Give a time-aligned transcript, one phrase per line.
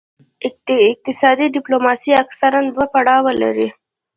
[0.93, 3.67] اقتصادي ډیپلوماسي اکثراً دوه پړاوونه لري